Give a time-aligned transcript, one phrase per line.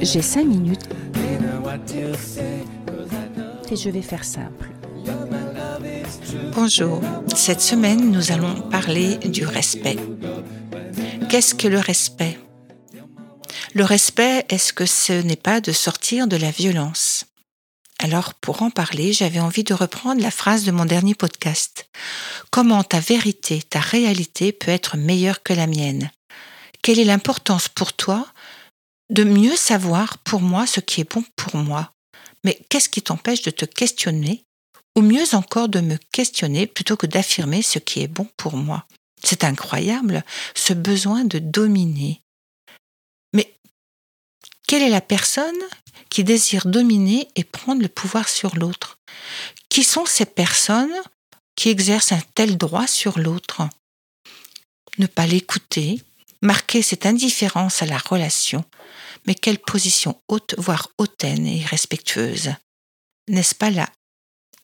[0.00, 0.88] J'ai cinq minutes
[3.70, 4.70] et je vais faire simple.
[6.54, 7.02] Bonjour,
[7.34, 9.98] cette semaine nous allons parler du respect.
[11.28, 12.38] Qu'est-ce que le respect?
[13.74, 17.26] Le respect, est-ce que ce n'est pas de sortir de la violence?
[18.02, 21.88] Alors, pour en parler, j'avais envie de reprendre la phrase de mon dernier podcast.
[22.50, 26.10] Comment ta vérité, ta réalité peut être meilleure que la mienne?
[26.82, 28.26] Quelle est l'importance pour toi
[29.10, 31.92] de mieux savoir pour moi ce qui est bon pour moi?
[32.42, 34.42] Mais qu'est-ce qui t'empêche de te questionner
[34.96, 38.84] Ou mieux encore de me questionner plutôt que d'affirmer ce qui est bon pour moi?
[39.22, 40.24] C'est incroyable,
[40.56, 42.21] ce besoin de dominer.
[44.66, 45.58] Quelle est la personne
[46.08, 48.98] qui désirent dominer et prendre le pouvoir sur l'autre?
[49.68, 50.94] Qui sont ces personnes
[51.56, 53.68] qui exercent un tel droit sur l'autre?
[54.98, 56.02] Ne pas l'écouter,
[56.42, 58.64] marquer cette indifférence à la relation,
[59.26, 62.54] mais quelle position haute, voire hautaine et irrespectueuse.
[63.28, 63.88] N'est-ce pas là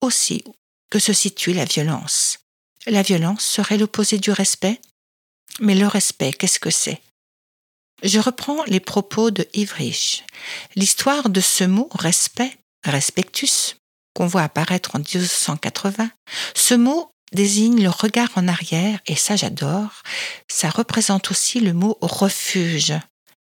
[0.00, 0.42] aussi
[0.90, 2.38] que se situe la violence?
[2.86, 4.80] La violence serait l'opposé du respect?
[5.60, 7.00] Mais le respect, qu'est-ce que c'est?
[8.02, 9.74] Je reprends les propos de Yves
[10.74, 13.76] L'histoire de ce mot respect, respectus,
[14.14, 16.10] qu'on voit apparaître en 1280,
[16.54, 20.02] ce mot désigne le regard en arrière, et ça j'adore,
[20.48, 22.94] ça représente aussi le mot refuge.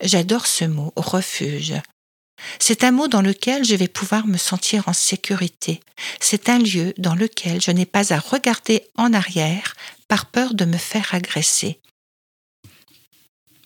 [0.00, 1.74] J'adore ce mot, refuge.
[2.60, 5.80] C'est un mot dans lequel je vais pouvoir me sentir en sécurité.
[6.20, 9.74] C'est un lieu dans lequel je n'ai pas à regarder en arrière
[10.06, 11.80] par peur de me faire agresser.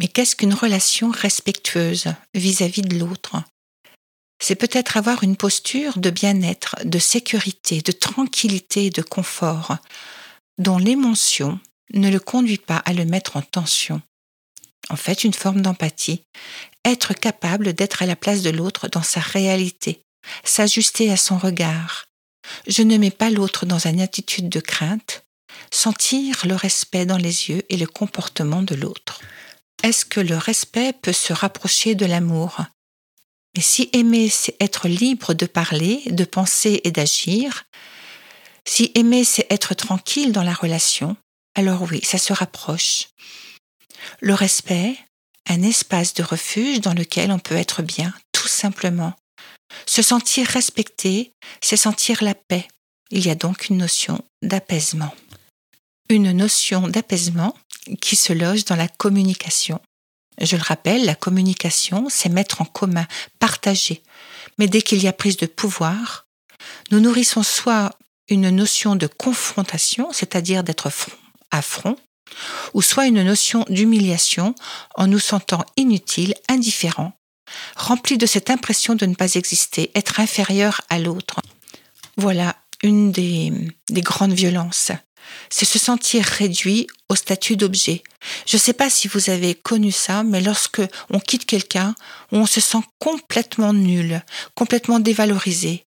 [0.00, 3.36] Mais qu'est-ce qu'une relation respectueuse vis-à-vis de l'autre?
[4.42, 9.76] C'est peut-être avoir une posture de bien-être, de sécurité, de tranquillité et de confort,
[10.56, 11.60] dont l'émotion
[11.92, 14.00] ne le conduit pas à le mettre en tension.
[14.88, 16.22] En fait, une forme d'empathie,
[16.86, 20.00] être capable d'être à la place de l'autre dans sa réalité,
[20.44, 22.06] s'ajuster à son regard.
[22.66, 25.24] Je ne mets pas l'autre dans une attitude de crainte,
[25.70, 29.20] sentir le respect dans les yeux et le comportement de l'autre.
[29.82, 32.58] Est-ce que le respect peut se rapprocher de l'amour?
[33.56, 37.64] Mais si aimer, c'est être libre de parler, de penser et d'agir,
[38.66, 41.16] si aimer, c'est être tranquille dans la relation,
[41.56, 43.08] alors oui, ça se rapproche.
[44.20, 44.96] Le respect,
[45.48, 49.14] un espace de refuge dans lequel on peut être bien, tout simplement.
[49.86, 52.68] Se sentir respecté, c'est sentir la paix.
[53.10, 55.12] Il y a donc une notion d'apaisement.
[56.10, 57.54] Une notion d'apaisement
[58.00, 59.80] qui se loge dans la communication.
[60.40, 63.06] Je le rappelle, la communication, c'est mettre en commun,
[63.38, 64.02] partager.
[64.58, 66.26] Mais dès qu'il y a prise de pouvoir,
[66.90, 67.96] nous nourrissons soit
[68.28, 71.12] une notion de confrontation, c'est-à-dire d'être front
[71.52, 71.96] à front,
[72.74, 74.56] ou soit une notion d'humiliation
[74.96, 77.12] en nous sentant inutiles, indifférents,
[77.76, 81.36] remplis de cette impression de ne pas exister, être inférieur à l'autre.
[82.16, 83.52] Voilà une des,
[83.90, 84.90] des grandes violences
[85.48, 88.02] c'est se sentir réduit au statut d'objet.
[88.46, 91.94] Je ne sais pas si vous avez connu ça, mais lorsque on quitte quelqu'un,
[92.32, 94.22] on se sent complètement nul,
[94.54, 95.84] complètement dévalorisé.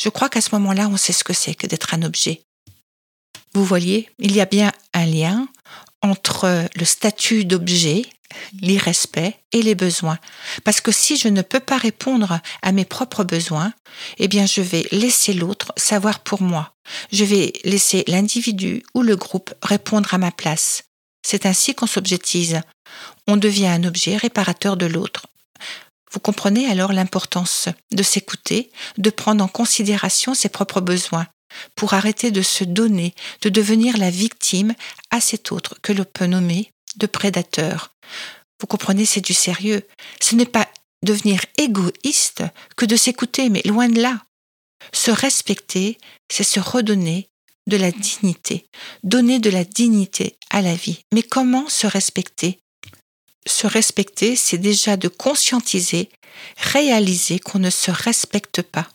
[0.00, 2.42] Je crois qu'à ce moment-là, on sait ce que c'est que d'être un objet.
[3.52, 5.48] Vous voyez, il y a bien un lien
[6.02, 8.02] entre le statut d'objet
[8.60, 10.18] l'irrespect et les besoins.
[10.64, 13.72] Parce que si je ne peux pas répondre à mes propres besoins,
[14.18, 16.74] eh bien je vais laisser l'autre savoir pour moi.
[17.12, 20.84] Je vais laisser l'individu ou le groupe répondre à ma place.
[21.22, 22.60] C'est ainsi qu'on s'objectise.
[23.26, 25.26] On devient un objet réparateur de l'autre.
[26.12, 31.26] Vous comprenez alors l'importance de s'écouter, de prendre en considération ses propres besoins,
[31.76, 34.74] pour arrêter de se donner, de devenir la victime
[35.10, 37.92] à cet autre que l'on peut nommer de prédateur.
[38.60, 39.86] Vous comprenez, c'est du sérieux.
[40.20, 40.68] Ce n'est pas
[41.02, 42.44] devenir égoïste
[42.76, 44.22] que de s'écouter, mais loin de là.
[44.92, 45.98] Se respecter,
[46.30, 47.28] c'est se redonner
[47.66, 48.66] de la dignité,
[49.02, 51.04] donner de la dignité à la vie.
[51.12, 52.58] Mais comment se respecter?
[53.46, 56.10] Se respecter, c'est déjà de conscientiser,
[56.56, 58.88] réaliser qu'on ne se respecte pas,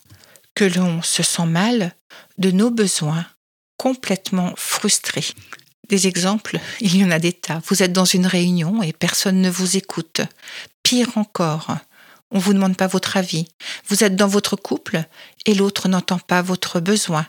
[0.54, 1.94] que l'on se sent mal
[2.38, 3.26] de nos besoins,
[3.78, 5.26] complètement frustrés.
[5.88, 7.62] Des exemples, il y en a des tas.
[7.66, 10.20] Vous êtes dans une réunion et personne ne vous écoute.
[10.82, 11.76] Pire encore,
[12.30, 13.46] on ne vous demande pas votre avis.
[13.88, 15.04] Vous êtes dans votre couple
[15.44, 17.26] et l'autre n'entend pas votre besoin.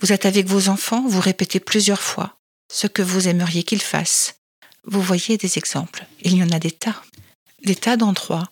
[0.00, 2.36] Vous êtes avec vos enfants, vous répétez plusieurs fois
[2.70, 4.36] ce que vous aimeriez qu'ils fassent.
[4.84, 6.06] Vous voyez des exemples.
[6.22, 7.02] Il y en a des tas.
[7.64, 8.48] Des tas d'endroits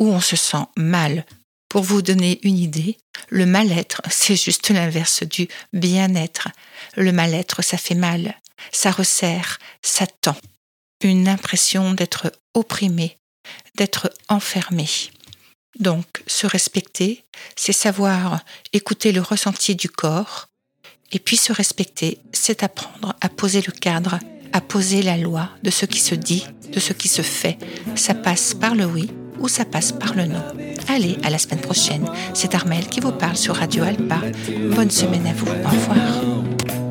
[0.00, 1.26] où on se sent mal.
[1.70, 6.48] Pour vous donner une idée, le mal-être, c'est juste l'inverse du bien-être.
[6.96, 8.34] Le mal-être, ça fait mal.
[8.72, 10.36] ça resserre, ça tend.
[11.00, 13.16] Une impression d'être opprimé,
[13.76, 14.86] d'être enfermé.
[15.78, 17.24] Donc, se respecter,
[17.56, 18.40] c'est savoir
[18.72, 20.48] écouter le ressenti du corps,
[21.12, 24.18] et puis se respecter, c'est apprendre à poser le cadre,
[24.52, 27.58] à poser la loi de ce qui se dit, de ce qui se fait.
[27.94, 30.42] Ça passe par le oui ou ça passe par le non.
[30.88, 32.08] Allez, à la semaine prochaine.
[32.34, 34.20] C'est Armel qui vous parle sur Radio Alpa.
[34.74, 35.46] Bonne semaine à vous.
[35.46, 36.89] Au revoir.